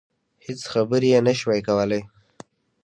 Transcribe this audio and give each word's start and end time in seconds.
هېڅ 0.45 0.61
خبرې 0.73 1.07
يې 1.13 1.19
نشوای 1.27 1.61
کولای. 1.67 2.01